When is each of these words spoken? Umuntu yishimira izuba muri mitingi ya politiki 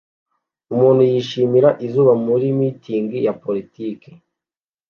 Umuntu 0.73 1.01
yishimira 1.11 1.69
izuba 1.85 2.13
muri 2.25 2.45
mitingi 2.59 3.17
ya 3.25 3.33
politiki 3.43 4.09